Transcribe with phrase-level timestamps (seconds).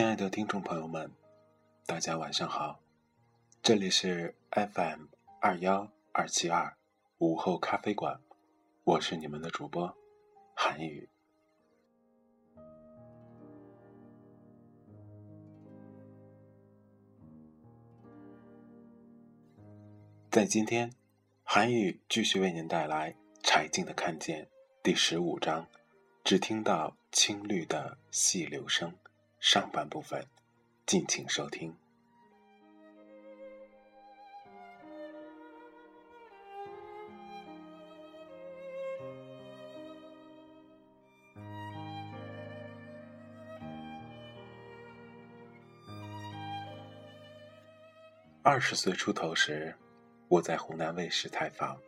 [0.00, 1.12] 亲爱的听众朋友们，
[1.84, 2.80] 大家晚上好，
[3.62, 5.02] 这里是 FM
[5.42, 6.74] 二幺二七二
[7.18, 8.18] 午后咖啡馆，
[8.84, 9.94] 我是你们的主播
[10.54, 11.06] 韩宇。
[20.30, 20.90] 在今天，
[21.42, 24.44] 韩宇继续为您带来《柴静的看见》
[24.82, 25.66] 第十五章，
[26.24, 28.94] 只听到青绿的细流声。
[29.40, 30.22] 上半部分，
[30.84, 31.74] 敬请收听。
[48.42, 49.74] 二十岁出头时，
[50.28, 51.80] 我在湖南卫视采访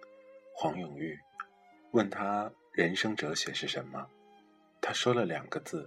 [0.55, 1.19] 黄永玉，
[1.91, 4.09] 问他人生哲学是什么，
[4.81, 5.87] 他说了两个字：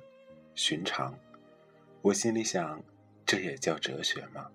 [0.54, 1.18] 寻常。
[2.06, 2.84] 我心里想，
[3.26, 4.46] 这也叫哲学吗？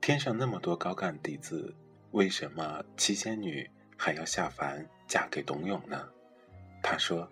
[0.00, 1.74] 天上那么多高干弟子，
[2.12, 6.08] 为什么七仙女还要下凡嫁给董永呢？
[6.82, 7.30] 他说：“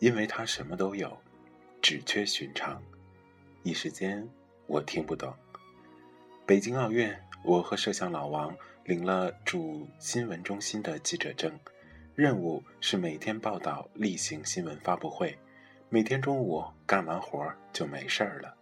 [0.00, 1.14] 因为他什么都有，
[1.82, 2.82] 只缺寻常。”
[3.64, 4.26] 一时间
[4.66, 5.36] 我听不懂。
[6.46, 11.52] 北京奥运，我和摄像老王领了驻新闻中心的记者证，
[12.14, 15.36] 任务是每天报道例行新闻发布会。
[15.94, 18.56] 每天中午干完活就没事儿了。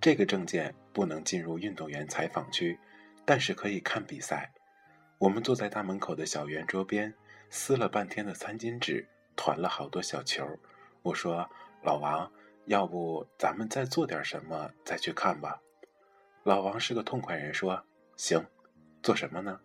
[0.00, 2.78] 这个证件不能进入运动员采访区，
[3.26, 4.50] 但是可以看比赛。
[5.18, 7.12] 我们坐在大门口的小圆桌边，
[7.50, 9.06] 撕了半天的餐巾纸，
[9.36, 10.48] 团了好多小球。
[11.02, 11.46] 我说
[11.84, 12.32] ：“老王，
[12.64, 15.60] 要不咱们再做点什么再去看吧？”
[16.42, 17.84] 老王是个痛快人，说
[18.16, 18.42] ：“行，
[19.02, 19.60] 做什么呢？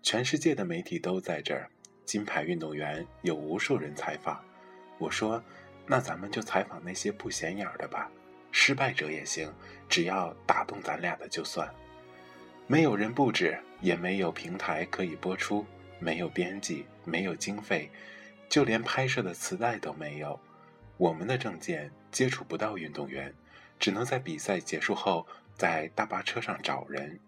[0.00, 1.68] 全世界的媒体都在这儿，
[2.04, 4.40] 金牌运动员有无数人采访。”
[4.98, 5.42] 我说。
[5.90, 8.08] 那咱们就采访那些不显眼的吧，
[8.52, 9.52] 失败者也行，
[9.88, 11.68] 只要打动咱俩的就算。
[12.68, 15.66] 没有人布置，也没有平台可以播出，
[15.98, 17.90] 没有编辑，没有经费，
[18.48, 20.38] 就连拍摄的磁带都没有。
[20.96, 23.34] 我们的证件接触不到运动员，
[23.76, 25.26] 只能在比赛结束后
[25.56, 27.18] 在大巴车上找人，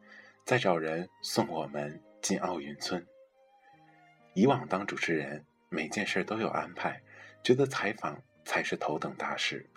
[0.45, 3.05] 再找人送我们进奥运村。
[4.35, 7.03] 以往当主持人，每件事都有安排，
[7.43, 8.23] 觉得采访。
[8.45, 9.69] 才是头等大事。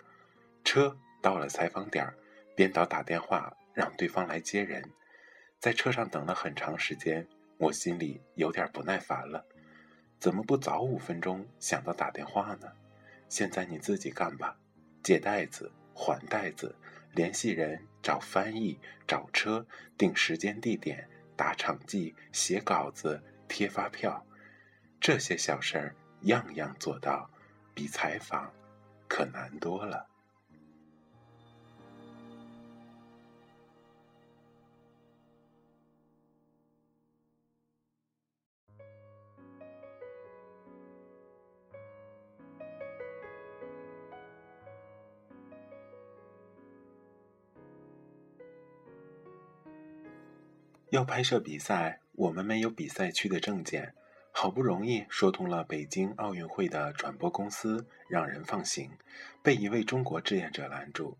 [0.64, 2.14] 车到了采访点儿，
[2.54, 4.82] 编导打电话让对方来接人。
[5.58, 7.26] 在车上等了很长时间，
[7.58, 9.46] 我心里有点不耐烦了。
[10.18, 12.72] 怎么不早五分钟想到打电话呢？
[13.28, 14.56] 现在你自己干吧，
[15.02, 16.74] 借袋子、还袋子、
[17.12, 19.66] 联系人、找翻译、找车、
[19.98, 24.24] 定时间地点、打场记、写稿子、贴发票，
[25.00, 27.30] 这些小事儿样样做到。
[27.76, 28.50] 比采访
[29.06, 30.08] 可难多了。
[50.88, 53.94] 要拍摄比赛，我们没有比赛区的证件。
[54.38, 58.90] 好不容易说通了北京奥运会的转播公司，让人放行，
[59.42, 61.16] 被一位中国志愿者拦住。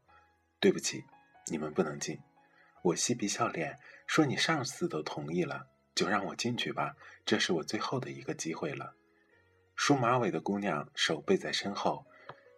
[0.61, 1.03] 对不起，
[1.47, 2.21] 你们不能进。
[2.83, 8.93] 我嬉皮笑脸说：“你上次都同意了，就让我进去吧，这是我最后的一个机会了。”
[9.75, 12.05] 梳马尾的姑娘手背在身后。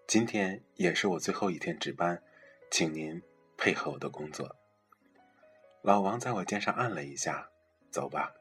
[0.08, 2.20] 今天也是我最后一天值班，
[2.68, 3.22] 请您
[3.56, 4.56] 配合我的工作。
[5.82, 7.48] 老王在我肩上按了一下，
[7.92, 8.34] 走吧。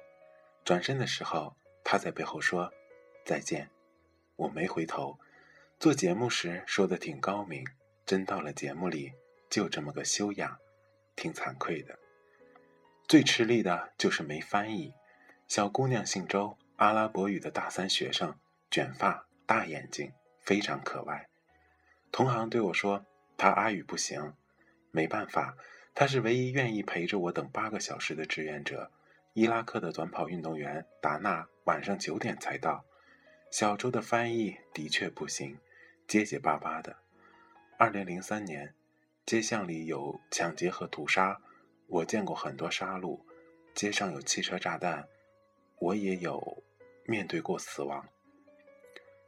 [0.65, 1.55] 转身的时候，
[1.89, 2.69] 他在背后说
[3.23, 3.69] ：“再见。”
[4.35, 5.17] 我没回头。
[5.79, 7.65] 做节目时说的挺高明，
[8.05, 9.13] 真到了节目里
[9.49, 10.59] 就这么个修养，
[11.15, 11.97] 挺惭愧的。
[13.07, 14.93] 最吃力的就是没翻译。
[15.47, 18.37] 小姑娘姓周，阿拉伯语的大三学生，
[18.69, 20.11] 卷发，大眼睛，
[20.41, 21.29] 非常可爱。
[22.11, 23.05] 同行对我说，
[23.37, 24.33] 她阿语不行，
[24.91, 25.55] 没办法。
[25.95, 28.91] 他是唯一愿意陪着我等八个小时的志愿者。
[29.37, 32.83] 伊拉克的短跑运动员达纳晚上九点才到。
[33.51, 35.59] 小周的翻译的确不行，
[36.07, 36.97] 结结巴巴的。
[37.77, 38.73] 二零零三年，
[39.27, 41.39] 街巷里有抢劫和屠杀，
[41.85, 43.21] 我见过很多杀戮。
[43.75, 45.07] 街上有汽车炸弹，
[45.77, 46.63] 我也有
[47.05, 48.09] 面对过死亡。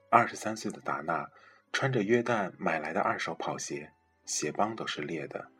[0.10, 1.30] 二十三岁的达纳
[1.72, 3.92] 穿着约旦买来的二手跑鞋，
[4.26, 5.52] 鞋帮都是裂的。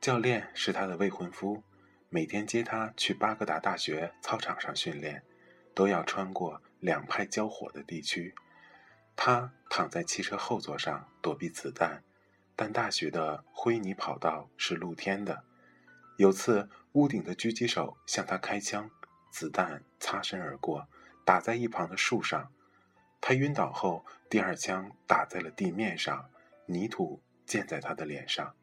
[0.00, 1.62] 教练是他的未婚夫，
[2.14, 5.22] 每天接他去巴格达大学操场上训练，
[5.74, 8.34] 都要穿过两派交火的地区。
[9.16, 12.04] 他躺在汽车后座上躲避子弹，
[12.54, 15.42] 但大学的灰泥跑道是露天的。
[16.18, 18.90] 有次屋顶的狙击手向他开枪，
[19.30, 20.86] 子弹擦身而过，
[21.24, 22.52] 打在一旁的树上。
[23.22, 26.28] 他晕倒后，第二枪打在了地面上，
[26.66, 28.54] 泥土溅在他的脸上。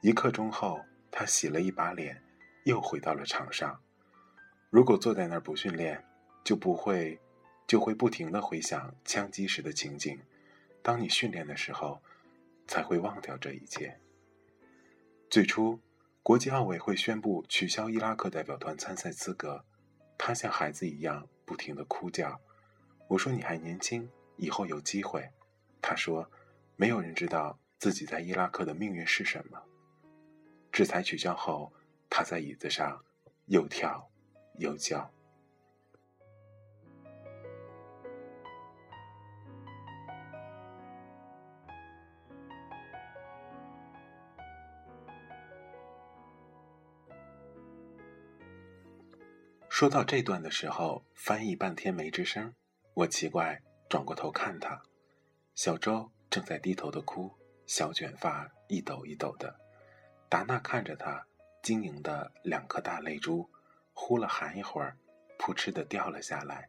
[0.00, 2.20] 一刻钟后，他洗了一把脸，
[2.70, 3.82] 又回到了场上。
[4.70, 6.02] 如果坐在那儿不训练，
[6.42, 7.20] 就不会，
[7.66, 10.18] 就会不停的回想枪击时的情景。
[10.82, 12.00] 当你训练的时候，
[12.66, 14.00] 才会忘掉这一切。
[15.28, 15.80] 最初，
[16.22, 19.64] 国际奥委会宣布取消伊拉克代表团参赛资格，
[20.16, 22.40] 他像孩子一样不停的哭叫。
[23.08, 25.28] 我说：“你还年轻，以后有机会。”
[25.82, 26.30] 他说
[26.76, 29.60] ：“没有人知道自己在伊拉克的命运是什么。”
[30.70, 31.72] 制裁取消后，
[32.10, 33.02] 他在椅子上
[33.46, 34.10] 又跳
[34.58, 35.10] 又叫。
[49.70, 52.54] 说到这段的时候，翻译半天没吱声。
[52.92, 54.82] 我奇怪，转过头看他，
[55.54, 57.32] 小周正在低头的哭，
[57.64, 59.58] 小卷发一抖一抖的。
[60.28, 61.26] 达娜看着他，
[61.62, 63.50] 晶莹的两颗大泪珠，
[63.92, 64.96] 呼了喊一会儿，
[65.38, 66.68] 扑哧的掉了下来。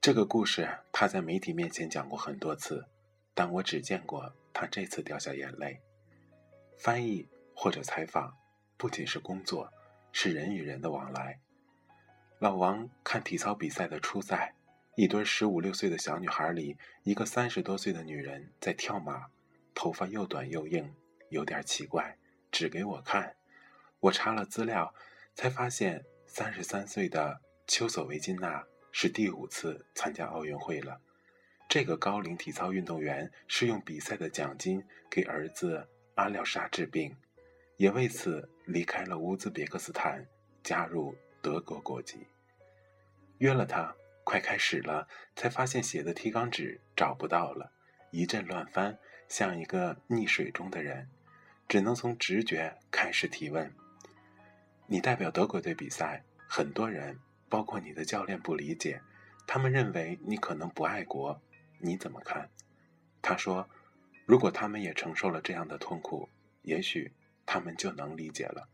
[0.00, 2.86] 这个故事他在媒体面前讲过很多次，
[3.34, 5.80] 但我只见过他这次掉下眼泪。
[6.76, 8.36] 翻译或者采访，
[8.76, 9.72] 不仅是工作，
[10.12, 11.38] 是人与人的往来。
[12.40, 14.54] 老王看体操比赛的初赛，
[14.96, 19.28] 一堆十五六岁的小女孩里，一个三十多岁的女人在跳马，
[19.72, 20.94] 头发又短又硬，
[21.30, 22.18] 有点奇怪。
[22.50, 23.34] 指给我看，
[24.04, 24.92] 我查了资料，
[25.34, 28.62] 才发现三十三岁的丘索维金娜
[28.92, 31.00] 是第五次参加奥运会了。
[31.70, 37.16] 这个高龄体操运动员是用比赛的奖金给儿子阿廖沙治病，
[37.78, 40.26] 也为此离开了乌兹别克斯坦，
[40.62, 42.26] 加入德国国籍。
[43.38, 47.72] 约了他，快开始了，才发现写的提纲纸找不到了，
[48.10, 51.08] 一阵乱翻，像一个溺水中的人。
[51.66, 53.74] 只能从直觉开始提问。
[54.86, 59.00] 你代表德国队比赛，很多人，包括你的教练不理解，
[59.46, 61.40] 他们认为你可能不爱国，
[61.78, 62.50] 你怎么看？
[63.22, 63.68] 他说，
[64.26, 66.28] 如果他们也承受了这样的痛苦，
[66.62, 67.12] 也许
[67.46, 68.68] 他们就能理解了。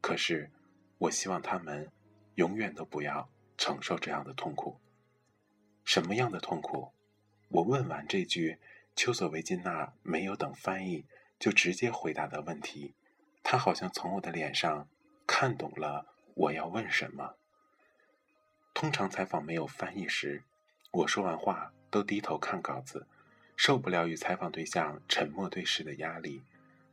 [0.00, 0.50] 可是，
[0.98, 1.90] 我希望他们
[2.34, 4.80] 永远都不要承受这样的痛苦。
[5.84, 6.92] 什么样的痛苦？
[7.48, 8.58] 我问完这句，
[8.96, 11.06] 丘索维金娜没有等翻译。
[11.38, 12.94] 就直接回答的问题，
[13.42, 14.88] 他好像从我的脸上
[15.42, 17.34] 看懂了我要问什么。
[18.72, 20.44] 通常采访没有翻译时，
[20.92, 23.08] 我说完话都低头看稿子，
[23.56, 26.44] 受不了与采访对象沉默对视的压力。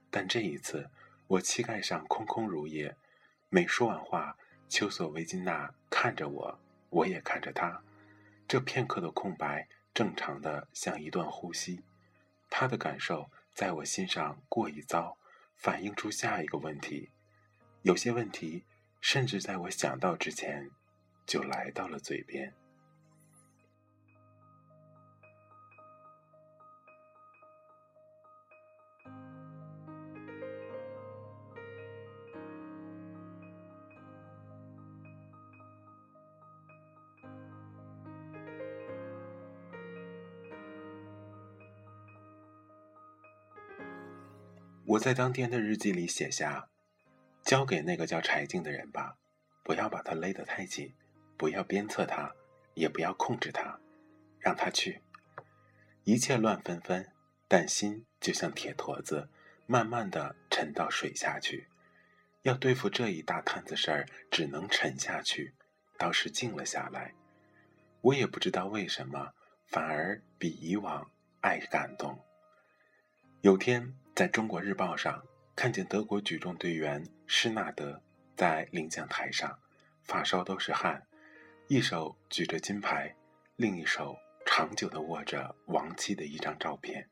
[0.10, 0.90] 但这一次，
[1.28, 2.96] 我膝盖上空空如也，
[3.50, 4.36] 每说完话，
[4.68, 7.84] 丘索维金娜看着我，我也看着他，
[8.48, 11.84] 这片刻的空白，正常的像一段呼吸。
[12.50, 13.30] 他的感受。
[13.54, 15.18] 在我心上过一遭，
[15.56, 17.10] 反映出下一个问题。
[17.84, 18.64] 有些问题
[19.00, 20.70] 甚至在我想到之前
[21.26, 22.54] 就来到了嘴边。
[44.86, 46.68] 我在当天的日记里写下
[47.50, 49.18] 交给那个叫柴静的人吧，
[49.64, 50.94] 不要把他勒得太紧，
[51.36, 52.32] 不要鞭策他，
[52.76, 53.80] 也不要控制他，
[54.38, 55.02] 让他去。
[56.04, 57.12] 一切乱纷纷，
[57.48, 59.30] 但心就像铁坨子，
[59.66, 61.68] 慢慢的沉到水下去。
[62.44, 65.56] 要对付这一大摊子事儿，只能沉下去。
[65.98, 67.16] 倒是静了下来。
[68.02, 69.34] 我也不知道为什么，
[69.66, 71.10] 反而比以往
[71.42, 72.24] 爱感动。
[73.42, 73.96] 有天。
[74.16, 75.24] 在中国日报上
[75.60, 78.02] 看见德国举重队员施纳德
[78.38, 79.60] 在领奖台上，
[80.04, 81.06] 发梢都是汗，
[81.68, 83.14] 一手举着金牌，
[83.58, 87.10] 另一手长久地握着亡妻的一张照片。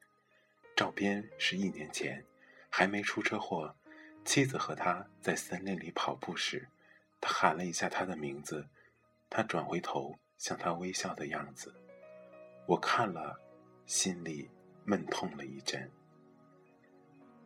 [0.78, 2.24] 照片是一年前，
[2.70, 3.76] 还没出车祸，
[4.24, 6.70] 妻子和他在森林里跑步时，
[7.20, 8.66] 他喊了一下他的名字，
[9.30, 11.76] 他转回头向他微笑的样子，
[12.66, 13.38] 我看了，
[13.86, 14.50] 心里
[14.86, 15.92] 闷痛了一阵。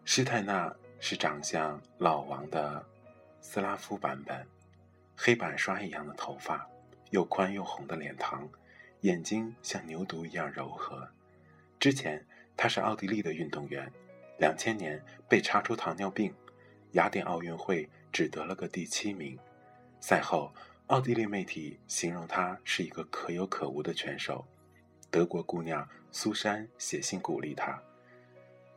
[0.04, 2.86] 施泰纳是长相老王的
[3.42, 4.48] 斯拉夫版本，
[5.18, 6.70] 黑板刷一样的头发，
[7.10, 8.48] 又宽又红的脸庞，
[9.02, 11.10] 眼睛像牛犊一样柔和。
[11.80, 12.24] 之前
[12.56, 13.92] 他是奥地利的运动员，
[14.38, 16.32] 两千年被查出糖尿病，
[16.92, 19.36] 雅典奥运会只得了个第七名。
[20.00, 20.54] 赛后，
[20.86, 24.46] 奥地利媒体形容他是一个可有可无的拳手。
[25.10, 27.82] 德国姑娘苏珊写信鼓励他。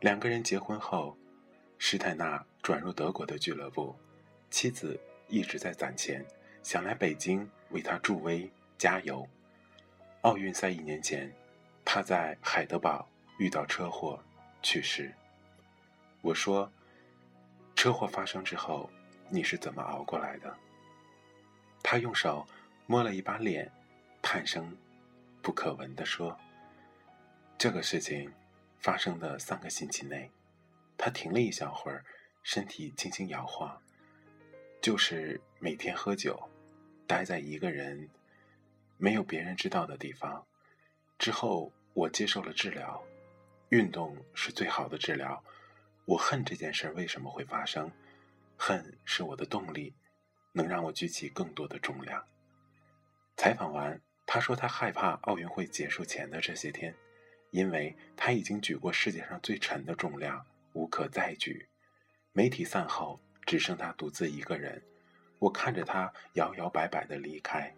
[0.01, 1.15] 两个人结婚后，
[1.77, 3.95] 施泰纳转入德国的俱乐部，
[4.49, 6.25] 妻子一直在攒钱，
[6.63, 9.27] 想来北京为他助威加油。
[10.21, 11.31] 奥运赛一年前，
[11.83, 14.19] 他在海德堡遇到车祸
[14.61, 15.13] 去世。
[16.21, 16.71] 我说
[17.75, 18.89] ：“车祸发生之后，
[19.29, 20.55] 你是怎么熬过来的？”
[21.83, 22.47] 他用手
[22.87, 23.71] 摸了一把脸，
[24.21, 24.75] 叹声
[25.41, 26.37] 不可闻地说
[27.57, 28.31] ：“这个事情。”
[28.77, 30.29] 发生的三个星期内，
[30.97, 32.03] 他停了一小会儿，
[32.43, 33.81] 身体轻轻摇晃，
[34.81, 36.49] 就是每天喝酒，
[37.05, 38.09] 待在一个人
[38.97, 40.45] 没有别人知道的地方。
[41.17, 43.03] 之后我接受了治疗，
[43.69, 45.43] 运动是最好的治疗。
[46.05, 47.91] 我恨这件事为什么会发生，
[48.57, 49.93] 恨是我的动力，
[50.51, 52.25] 能让我举起更多的重量。
[53.37, 56.95] 采访完，他说他害怕奥运会结束前的这些天。
[57.51, 61.67] 因为他已经举过世界上最沉的重量，无可再举。
[62.33, 64.83] 媒体散后，只剩他独自一个人。
[65.39, 67.73] 我看着他摇摇摆摆地离开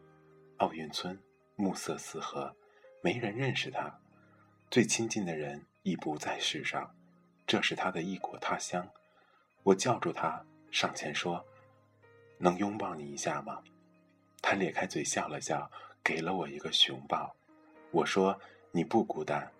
[0.58, 1.18] 奥运村，
[1.56, 2.56] 暮色四合，
[3.02, 4.00] 没人认识他。
[4.72, 6.96] 最亲近的人已不在世上，
[7.46, 8.90] 这是他的异国他乡。
[9.62, 11.46] 我叫住他，上前说
[12.40, 13.62] ：“能拥抱你一下吗？”
[14.42, 15.70] 他咧开嘴笑了笑，
[16.04, 17.36] 给了我一个熊抱。
[17.92, 18.40] 我说
[18.72, 19.52] ：“你不孤单。”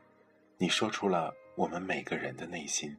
[0.58, 2.98] 你说出了我们每个人的内心。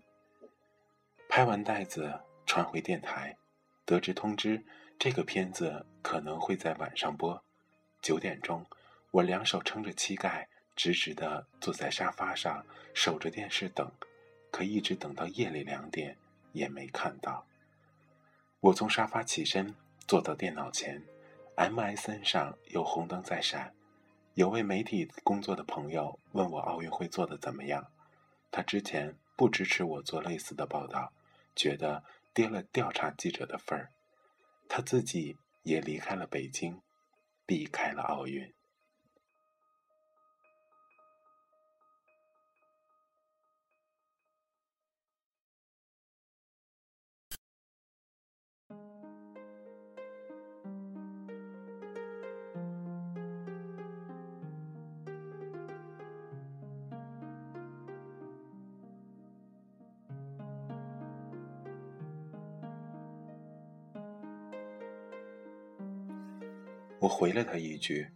[1.28, 3.36] 拍完袋子传回电台，
[3.84, 4.64] 得知通知，
[4.98, 7.44] 这个片子可能会在晚上播。
[8.00, 8.66] 九点钟，
[9.10, 13.92] 我两手撑着膝盖，直直地坐在沙发上，守着电视等，
[14.50, 16.16] 可一直等到夜里两点
[16.52, 17.46] 也没看到。
[18.60, 19.74] 我从沙发起身，
[20.06, 21.04] 坐到电脑前
[21.56, 23.74] ，MSN 上有红灯在闪。
[24.34, 27.86] 有位媒体工作的朋友问我奥运会做的怎么样，
[28.50, 31.12] 他之前不支持我做类似的报道，
[31.58, 33.90] 觉得跌了调查记者的份儿，
[34.68, 36.80] 他自己也离开了北京，
[37.44, 38.54] 避开了奥运。
[67.00, 68.08] 我回了他一句：“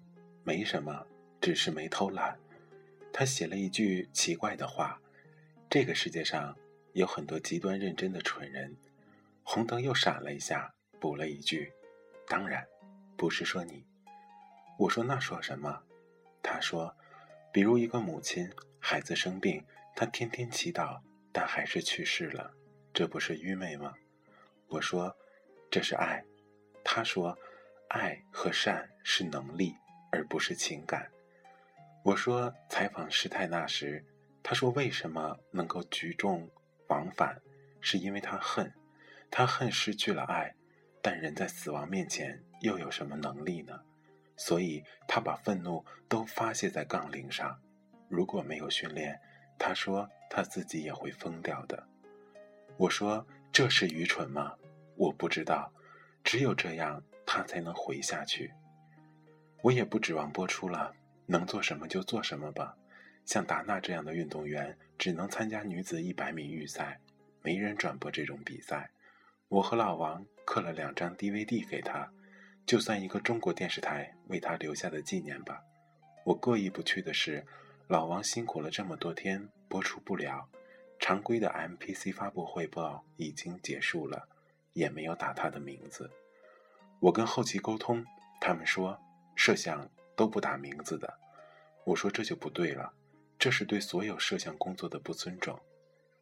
[0.42, 1.06] 没什么，
[1.40, 2.36] 只是没偷懒。”
[3.14, 5.00] 他写了一句奇怪的话
[5.70, 6.56] ：“这个世界上
[6.92, 8.76] 有很多极端认真的蠢人。”
[9.44, 11.72] 红灯又闪了一下，补了一句
[12.26, 12.66] ：“当然，
[13.16, 13.84] 不是说你。”
[14.80, 15.84] 我说：“那说什么？”
[16.42, 16.96] 他说
[17.52, 22.52] ：“比如一个母亲，孩子生病，她天天祈祷，但还是去世了，
[22.92, 23.94] 这不是愚昧吗？”
[24.66, 25.16] 我说
[25.70, 26.24] ：“这是爱。”
[26.82, 27.38] 他说。
[27.92, 29.76] 爱和善是能力，
[30.10, 31.10] 而不是情感。
[32.02, 34.02] 我说采访施泰纳时，
[34.42, 36.48] 他说为什么能够举重
[36.88, 37.38] 往返，
[37.82, 38.72] 是因为他恨，
[39.30, 40.54] 他恨失去了爱。
[41.02, 43.78] 但人在死亡面前又有什么能力呢？
[44.36, 47.60] 所以他把愤怒都发泄在杠铃上。
[48.08, 49.20] 如果没有训练，
[49.58, 51.86] 他说他自己也会疯掉的。
[52.78, 54.54] 我说：“这是愚蠢吗？
[54.96, 55.70] 我不知道，
[56.24, 58.52] 只有这样他才能回下去。”
[59.62, 60.92] 我也不指望播出了，
[61.24, 62.76] 能做什么就做什么吧。
[63.24, 67.00] 像达娜这样的运动员，只能参加女子一百米预赛，
[67.40, 68.90] 没人转播这种比赛。
[69.48, 72.12] 我和老王刻了两张 DVD 给他，
[72.66, 75.62] 就算一个中国电视台为他留下的纪念吧。
[76.24, 77.46] 我过意不去的是，
[77.86, 80.48] 老王辛苦了这么多天，播出不了。
[80.98, 84.28] 常规的 MPC 发布汇报已经结束了，
[84.72, 86.10] 也没有打他的名字。
[87.02, 88.06] 我跟后期沟通，
[88.40, 88.96] 他们说
[89.34, 91.12] 摄像都不打名字的。
[91.84, 92.94] 我说这就不对了。
[93.40, 95.60] 这是对所有摄像工作的不尊重。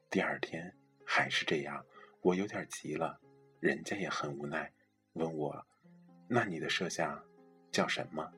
[0.08, 1.84] 第二天还是这样，
[2.22, 3.20] 我有点急了，
[3.60, 4.72] 人家也很无奈，
[5.12, 5.66] 问我
[6.26, 7.22] ：“那你的摄像
[7.70, 8.32] 叫什么？”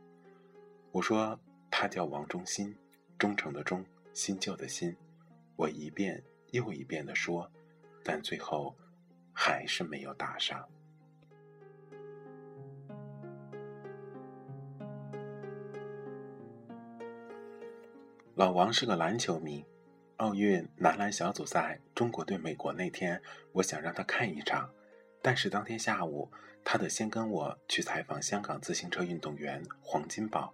[0.91, 1.39] 我说
[1.71, 2.77] ：“他叫王忠新，
[3.21, 4.97] 忠诚的忠，新旧的新。”
[5.55, 6.21] 我一遍
[6.51, 7.49] 又一遍的说，
[8.03, 8.77] 但最后
[9.33, 10.69] 还是没有打上。
[18.43, 19.65] 老王是个篮球迷，
[20.17, 23.23] 奥运男篮小组赛中国对美国那天，
[23.53, 24.69] 我想让他看一场，
[25.23, 26.29] 但是当天下午，
[26.65, 30.53] 他得先跟我去采访香港自行车运动员黄金宝。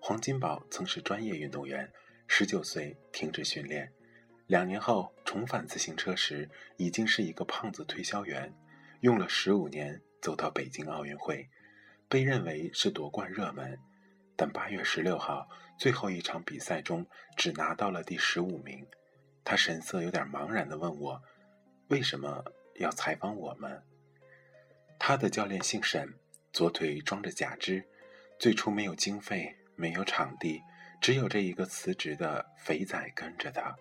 [0.00, 1.88] 黄金宝曾是专业运动员，
[2.26, 3.92] 十九岁停止训练，
[4.48, 8.52] 两年后重返自行车时，已经是一个胖子推销员，
[9.02, 11.48] 用了十五年走到北京奥运会，
[12.08, 13.78] 被认为是夺冠热门。
[14.38, 15.48] 但八月十六号
[15.78, 17.06] 最后一场比赛中，
[17.36, 18.86] 只拿到了第十五名。
[19.44, 21.22] 他神色有点茫然地问我
[21.88, 22.44] ：“为什么
[22.76, 23.82] 要采访我们？”
[24.98, 26.14] 他的教练姓沈，
[26.52, 27.84] 左腿装着假肢。
[28.38, 30.62] 最初没有经费，没有场地，
[31.00, 33.76] 只有这一个辞职的肥仔跟着他。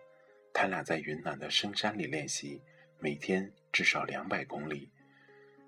[0.54, 2.62] 他俩在云南的深山里练习，
[3.00, 4.92] 每天至少两百公里。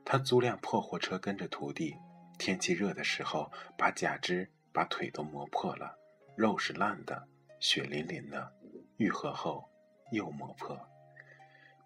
[0.06, 1.96] 他租辆破货车跟着徒弟，
[2.38, 4.52] 天气热的时候把假肢。
[4.74, 5.97] 把腿都磨破了，
[6.38, 7.28] 肉是烂的，
[7.60, 8.54] 血淋淋的，
[8.98, 9.68] 愈合后
[10.12, 10.80] 又磨破。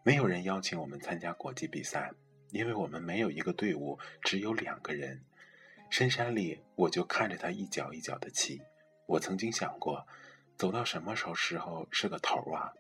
[0.04, 2.12] 没有人邀请我们参加国际比赛，
[2.50, 5.24] 因为我们没有一个队伍，只有两个人。
[5.90, 8.62] 深山里，我就看着他一脚一脚的骑。
[9.06, 10.06] 我曾经想过，
[10.58, 12.74] 走到什么时候时候是个头啊？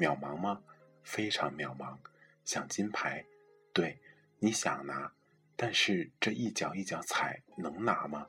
[0.00, 0.60] 渺茫吗？
[1.04, 1.96] 非常渺茫。
[2.44, 3.24] 想金牌，
[3.72, 3.96] 对，
[4.40, 5.12] 你想拿，
[5.54, 8.26] 但是这一脚一脚踩能拿吗？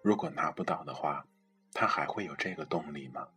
[0.00, 1.26] 如果拿不到的话，
[1.72, 3.28] 他还会有这个动力吗？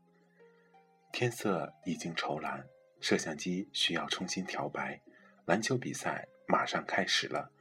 [1.12, 2.66] 天色已经愁蓝，
[3.00, 5.00] 摄像机需要重新调白。
[5.46, 7.52] 篮球比赛马上开始了，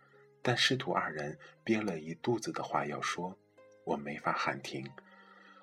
[0.41, 3.37] 但师徒二人憋了一肚子的话要说，
[3.85, 4.89] 我没法喊停。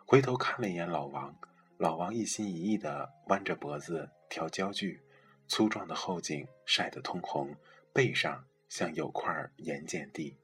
[0.05, 1.35] 回头看了一眼老王，
[1.77, 5.01] 老王一心一意地弯着脖子调焦距，
[5.47, 7.55] 粗壮的后颈晒得通红，
[7.93, 10.37] 背上像有块盐碱地。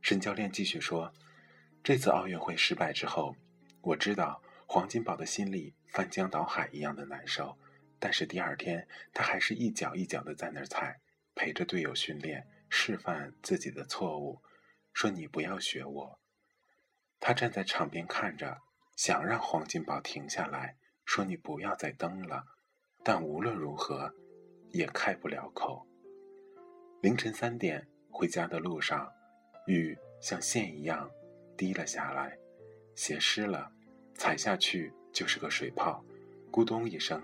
[0.00, 1.12] 沈教练继续说。
[1.84, 3.34] 这次奥运会失败之后，
[3.88, 7.56] 我知道黄金宝的心里翻江倒海一样的难受。
[7.98, 11.00] 但是第二天，他还是一脚一脚的在那儿踩，
[11.34, 14.42] 陪着队友训练，示范自己的错误，
[14.92, 16.18] 说：“你不要学我。”
[17.18, 18.58] 他站在场边看着，
[18.94, 22.44] 想让黄金宝停下来，说：“你不要再蹬了。”
[23.02, 24.14] 但无论如何，
[24.70, 25.86] 也开不了口。
[27.00, 29.10] 凌晨三点回家的路上，
[29.66, 31.10] 雨像线一样。
[31.56, 32.38] 滴了下来，
[32.94, 33.72] 鞋湿了，
[34.18, 36.04] 踩下去就是个水泡，
[36.50, 37.22] 咕咚一声。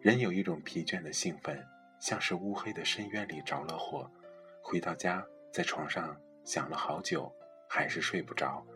[0.00, 1.64] 人有一种疲倦的兴奋，
[2.00, 4.10] 像是乌黑的深渊里着了火。
[4.60, 7.32] 回到家，在床上想了好久，
[7.68, 8.66] 还是睡不着。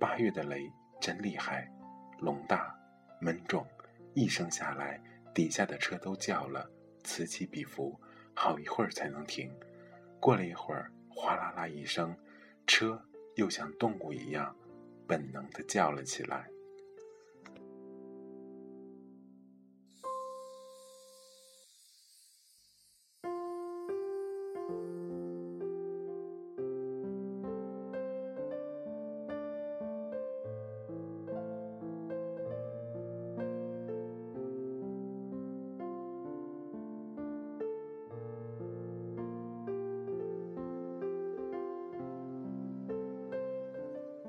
[0.00, 1.70] 八月的雷真厉害，
[2.18, 2.74] 龙大，
[3.20, 3.66] 闷重，
[4.14, 4.98] 一声下来，
[5.34, 6.68] 底下的车都叫了，
[7.04, 8.00] 此起彼伏，
[8.34, 9.54] 好一会儿才能停。
[10.18, 12.16] 过了一会儿，哗啦啦一声，
[12.66, 13.00] 车。
[13.36, 14.56] 又像动物一样，
[15.08, 16.48] 本能的叫了起来。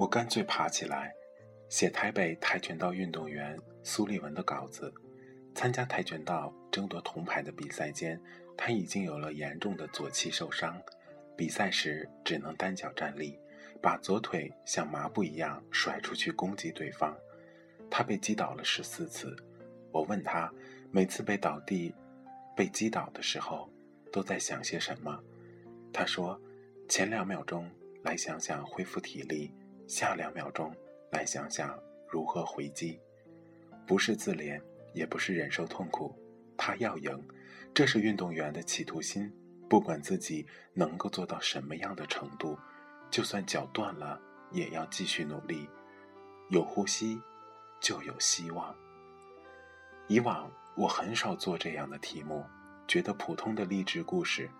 [0.06, 1.12] 我干脆爬起来，
[1.68, 4.94] 写台北跆拳道运动员苏立文的稿子。
[5.56, 8.22] 参加跆拳道争夺铜牌的比赛间，
[8.56, 10.80] 他已经有了严重的左膝受伤，
[11.36, 13.40] 比赛时只能单脚站立，
[13.82, 17.18] 把左腿像麻布一样甩出去攻击对方。
[17.90, 19.36] 他被击倒了十四次。
[19.92, 20.54] 我问他，
[20.92, 21.96] 每次被倒地，
[22.56, 23.68] 被击倒的时候，
[24.12, 25.20] 都在想些什么？
[25.92, 26.40] 他说
[26.88, 27.68] ：“前两秒钟
[28.04, 29.52] 来想想恢复体力，
[29.88, 30.76] 下两秒钟
[31.12, 33.00] 来想想如何回击。
[33.88, 34.62] 不是自怜，
[34.94, 36.16] 也不是忍受痛苦，
[36.58, 37.28] 他要赢，
[37.74, 39.32] 这是运动员的企图心。
[39.70, 42.58] 不管自己能够做到什么样的程度，
[43.10, 44.22] 就算脚断了，
[44.52, 45.68] 也要继续努力。
[46.50, 47.20] 有呼吸，
[47.82, 48.76] 就有希望。
[50.08, 52.44] 以往。”我很少做这样的题目，
[52.86, 54.52] 觉得普通的励志故事，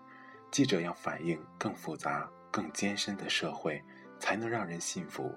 [0.50, 3.84] 记者要反映更复杂、更艰深的社会，
[4.20, 5.34] 才能让人信服。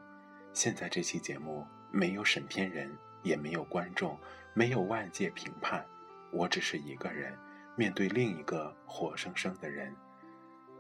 [0.53, 2.91] 现在这期节目没有审片人，
[3.23, 4.19] 也没有观众，
[4.55, 5.85] 没有外界评判，
[6.33, 7.37] 我只是一个人
[7.77, 9.95] 面对另一个活生生的人。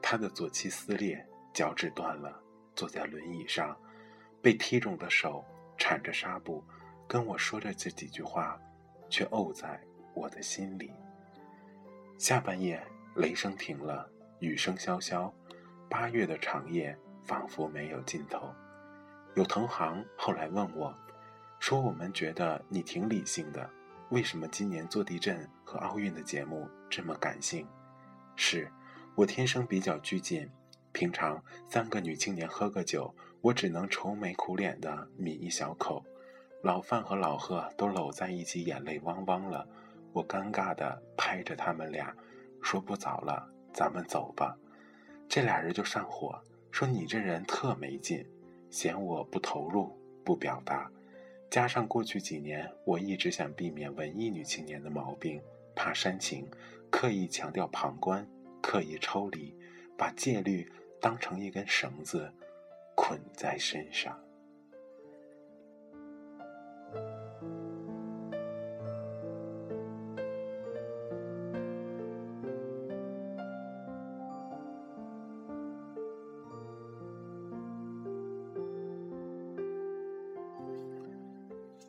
[0.02, 2.40] 他的左膝撕裂，脚趾断了，
[2.74, 3.76] 坐在轮椅上，
[4.40, 5.44] 被踢肿的手
[5.76, 6.64] 缠着纱布，
[7.06, 8.58] 跟我说着这几句话，
[9.08, 9.80] 却沤在。
[10.14, 10.90] 我的心里。
[12.18, 12.82] 下半夜，
[13.14, 15.32] 雷声停了，雨声潇潇，
[15.88, 18.52] 八月的长夜仿佛没有尽头。
[19.34, 20.92] 有同行后来问我，
[21.60, 23.70] 说：“我们觉得你挺理性的，
[24.08, 27.68] 为什么今年做地震和奥运的节目这么感性？”
[28.34, 28.72] 是
[29.14, 30.48] 我天生比较拘谨，
[30.92, 36.02] 平常三个女青年喝个酒，我只能愁眉苦脸的抿一小口。
[36.62, 39.68] 老范和老贺都搂在一起，眼泪汪汪了。
[40.12, 42.12] 我尴尬地拍着他们俩，
[42.62, 44.56] 说：“不早了，咱们走吧。”
[45.28, 46.40] 这俩人就上火，
[46.78, 48.24] 说：“你这人特没劲，
[48.70, 49.90] 嫌我不投入、
[50.24, 50.88] 不表达。”
[51.50, 55.42] 加上过去几年，我一直想避免文艺女青年的毛病，
[55.74, 56.48] 怕煽情，
[56.88, 58.24] 刻意强调旁观，
[58.62, 59.52] 刻意抽离，
[59.96, 62.32] 把戒律当成一根绳子，
[62.94, 64.16] 捆在身上。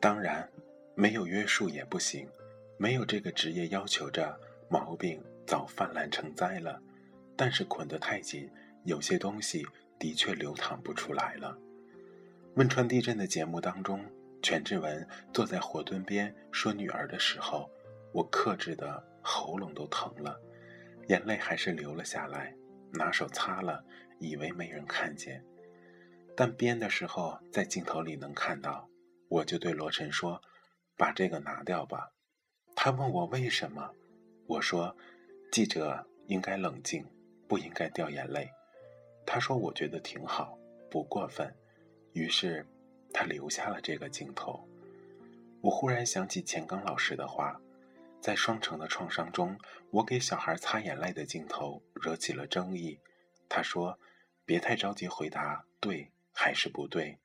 [0.00, 0.50] 当然，
[0.94, 2.26] 没有约束也不行，
[2.78, 6.80] 没有这个职业要求着，毛病早泛滥成灾了。
[7.36, 8.50] 但是捆得太紧，
[8.84, 9.66] 有些东西
[9.98, 11.56] 的确流淌不出来了。
[12.54, 14.02] 汶川地震的节目当中，
[14.42, 17.70] 全志文坐在火墩边说女儿的时候，
[18.12, 20.40] 我克制的喉咙都疼了，
[21.08, 22.54] 眼泪还是流了下来，
[22.92, 23.84] 拿手擦了，
[24.18, 25.44] 以为没人看见，
[26.34, 28.88] 但编的时候在镜头里能看到。
[29.30, 30.42] 我就对罗晨说
[30.98, 32.10] ：“把这个拿掉吧。”
[32.74, 33.94] 他问我为什么，
[34.46, 34.96] 我说
[35.52, 37.06] ：“记者应该冷静，
[37.46, 38.50] 不应该掉眼泪。”
[39.24, 40.58] 他说：“我觉得挺好，
[40.90, 41.54] 不过分。”
[42.12, 42.66] 于是
[43.12, 44.66] 他留下了这个镜头。
[45.60, 47.60] 我忽然想起钱刚老师的话，
[48.20, 49.56] 在双城的创伤中，
[49.90, 52.98] 我给小孩擦眼泪的镜头惹起了争议。
[53.48, 53.96] 他说
[54.44, 57.20] ：“别太着急回答对还是不对，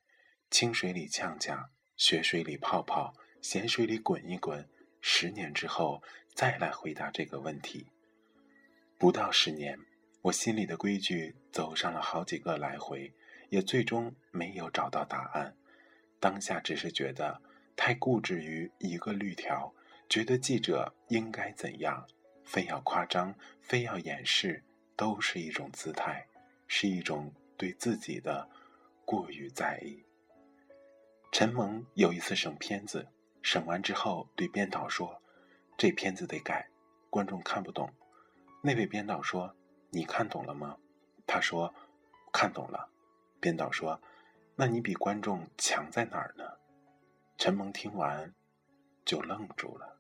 [0.52, 4.68] 清水里呛呛。”血水里泡泡，咸水里滚一滚，
[5.02, 6.02] 十年之后
[6.34, 7.88] 再来回答这个问题。
[8.98, 9.80] 不到十年，
[10.24, 13.14] 我心里的规矩走上了好几个来回，
[13.50, 15.56] 也最终没有找到答案。
[16.20, 17.42] 当下只是觉得
[17.76, 19.74] 太固执于一个律条，
[20.10, 22.08] 觉得记者应该怎样，
[22.44, 24.64] 非要夸张，非要掩饰，
[24.96, 26.28] 都是一种姿态，
[26.68, 28.50] 是一种对自己的
[29.06, 30.04] 过于在意。
[31.38, 33.10] 陈蒙有一次审片子，
[33.42, 35.22] 审完之后对编导说
[35.76, 36.70] ：“这片子得改，
[37.10, 37.94] 观众看不懂。”
[38.64, 39.54] 那位编导说
[39.92, 40.78] ：“你看懂了吗？”
[41.28, 41.76] 他说
[42.32, 42.90] ：“看懂了。”
[43.42, 44.02] 编导说
[44.56, 46.46] ：“那你比观众强在哪儿呢？”
[47.38, 48.34] 陈蒙听完，
[49.04, 50.00] 就愣住了。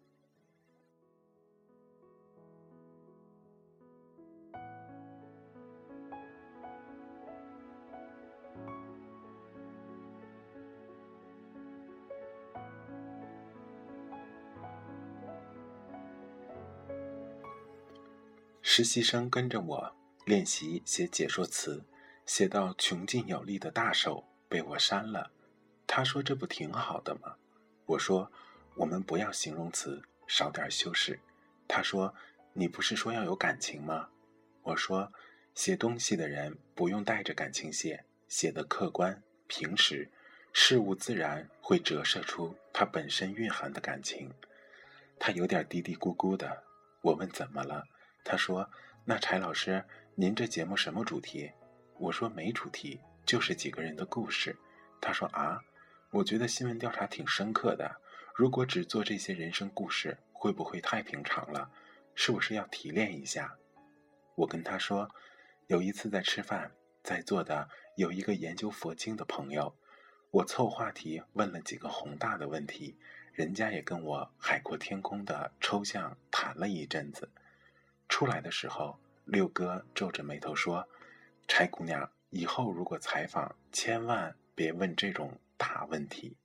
[18.77, 21.85] 实习生跟着我练习写解说词，
[22.25, 25.31] 写到穷尽有力的大手被我删了。
[25.87, 27.37] 他说：“这不挺好的吗？”
[27.87, 28.29] 我说
[28.75, 31.21] ：“我们不要形容词，少点修饰。”
[31.69, 32.13] 他说
[32.51, 34.09] ：“你不是说要有感情吗？”
[34.63, 35.09] 我说
[35.55, 40.11] ：“写东西的人不用带着感情写，写的客观平实，
[40.51, 44.33] 事物自然会折射出它本身蕴含的感情。”
[45.17, 46.65] 他有点嘀嘀咕咕的。
[46.99, 47.85] 我问：“怎么了？”
[48.25, 48.69] 他说
[49.05, 49.85] ：“那柴老师，
[50.15, 51.51] 您这节目什么主题？”
[51.97, 54.57] 我说：“没主题，就是几个人的故事。”
[54.99, 55.61] 他说：“啊，
[56.09, 58.01] 我觉得新闻调查挺深刻的。
[58.35, 61.69] 如果只做这些人生故事，会不会太平常了？
[62.15, 63.55] 是不是要提炼一下？
[64.33, 65.09] 我跟他说，
[65.67, 66.71] 有一次在吃饭，
[67.03, 69.77] 在座的有一个研究佛经的朋友，
[70.31, 72.97] 我凑话题问了几个宏大的问题，
[73.31, 77.29] 人家也跟我海阔天空的抽象谈了一阵子。
[78.07, 80.87] 出来的时候，六哥皱着眉头说
[81.47, 86.37] ：“柴姑娘，以后如果采访，千万别问这种大问题，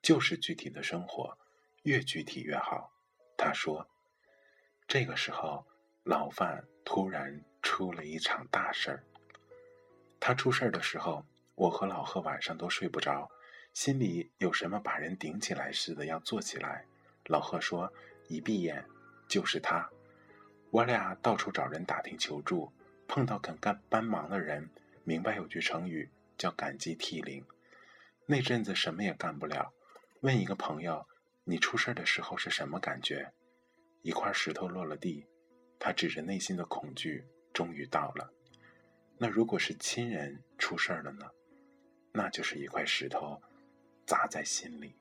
[0.00, 1.36] 就是具体的生活，
[1.82, 2.92] 越具体越好。”
[3.36, 3.88] 他说
[4.86, 5.66] ：“这个时候，
[6.04, 9.04] 老范突然出了一场大事儿。
[10.20, 11.26] 他出事儿的时候，
[11.56, 13.30] 我和老贺晚上都睡不着，
[13.72, 16.86] 心里有什么把人顶起来似的要坐起来。
[17.26, 17.92] 老贺说：
[18.28, 18.86] 一闭眼
[19.28, 19.90] 就是他。
[20.74, 22.72] 我俩到处找人打听求助，
[23.06, 24.68] 碰到肯干帮忙的人，
[25.04, 27.46] 明白有句成语叫感激涕零。
[28.26, 29.72] 那阵子什么也干不了，
[30.22, 31.06] 问一个朋友。”
[31.46, 33.32] 你出事的时候是什么感觉？
[34.02, 35.24] 一块石头落了地，
[35.78, 38.32] 他指着内心的恐惧，终于到了。
[39.16, 41.30] 那如果是亲人出事了呢？
[42.10, 43.40] 那就是一块石头
[44.04, 44.96] 砸在心里。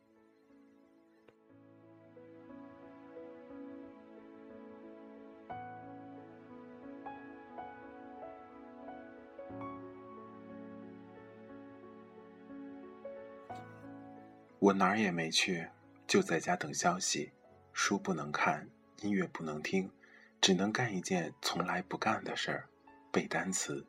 [14.63, 15.67] 我哪儿也没去。
[16.07, 17.33] 就在家等消息，
[17.73, 18.69] 书不能看，
[19.01, 19.91] 音乐不能听，
[20.39, 22.69] 只能干一件从来不干的事儿——
[23.11, 23.85] 背单词。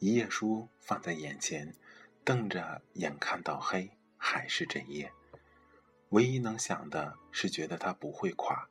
[0.00, 1.72] 一页书放在眼前，
[2.24, 5.12] 瞪着眼看到黑，还是这页。
[6.08, 8.68] 唯一能想的是，觉得它不会垮。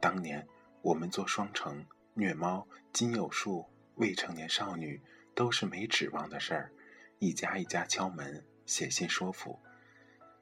[0.00, 0.48] 当年
[0.80, 3.66] 我们做双城、虐猫、金有树、
[3.96, 5.02] 未成年少女，
[5.34, 6.72] 都是没指望的事儿，
[7.18, 9.60] 一家一家敲门，写信说服，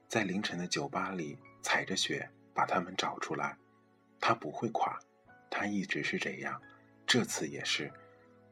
[0.09, 1.37] 在凌晨的酒吧里。
[1.61, 3.57] 踩着雪把他们找出来，
[4.19, 4.97] 他不会垮，
[5.51, 6.59] 他一直是这样，
[7.05, 7.91] 这次也是。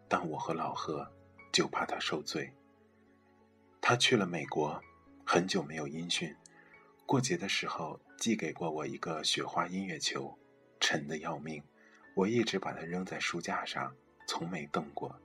[0.09, 1.09] 但我和老何
[1.53, 2.53] 就怕他受罪。
[3.79, 4.83] 他去了美国，
[5.25, 6.35] 很久没有音讯。
[7.05, 10.37] 过节的时候寄给过我一个雪花音乐球，
[10.81, 11.63] 沉得要命，
[12.13, 13.95] 我一直把它扔在书架上，
[14.27, 15.17] 从没动过。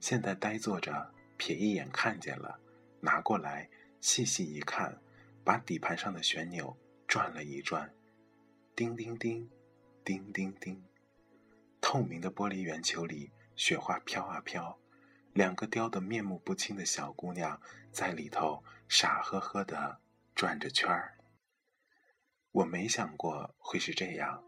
[0.00, 2.60] 现在呆坐着，瞥一眼看见了，
[3.00, 3.68] 拿过来
[4.00, 4.96] 细细一看，
[5.48, 6.76] 把底盘上的旋钮。
[7.06, 7.90] 转了一转，
[8.76, 9.48] 叮叮叮，
[10.04, 10.84] 叮叮叮。
[11.80, 14.78] 透明的玻璃圆球里，雪花飘啊飘，
[15.32, 17.58] 两个雕得面目不清的小姑娘
[17.90, 19.98] 在里头傻呵呵地
[20.34, 21.16] 转着圈儿。
[22.52, 24.44] 我没想过会是这样，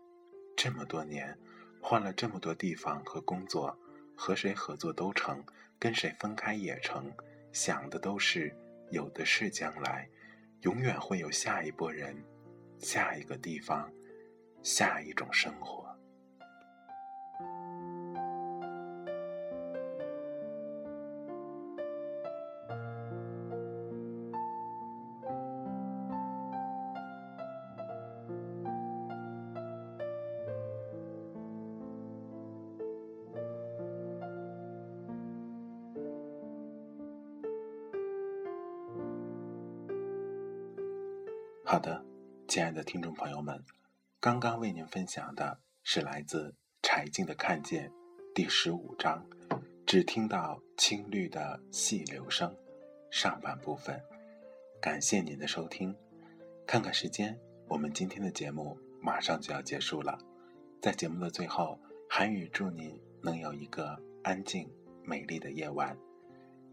[0.55, 1.39] 这么多年，
[1.81, 3.75] 换了这么多地方和工作，
[4.15, 5.43] 和谁合作都成，
[5.79, 7.11] 跟谁分开也成，
[7.55, 8.55] 想的都是
[8.91, 10.11] 有的是将来，
[10.63, 12.17] 永远会有下一波人。
[12.79, 13.93] 下一个地方，
[14.63, 15.90] 下一种生活。
[41.71, 42.05] 好的。
[42.49, 43.65] 亲爱的听众朋友们，
[44.19, 46.53] 刚刚为您分享的是来自
[46.83, 47.89] 柴静的《看见》
[48.35, 49.25] 第十五章，
[49.87, 52.53] 只听到青绿的细流声，
[53.09, 54.03] 上半部分。
[54.81, 55.95] 感谢您的收听。
[56.67, 60.19] 看看时间，我们今天的节目马上就要结束了。
[60.83, 61.79] 在节目的最后，
[62.09, 64.69] 韩语祝您能有一个安静
[65.05, 65.97] 美丽的夜晚。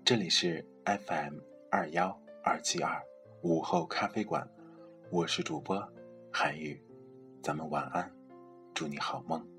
[0.04, 1.38] 这里是 FM
[1.70, 3.00] 二幺二七二
[3.44, 4.50] 午后咖啡馆。
[5.10, 5.82] 我是主播
[6.34, 6.78] 韩语，
[7.42, 8.12] 咱们晚安，
[8.74, 9.57] 祝你好梦。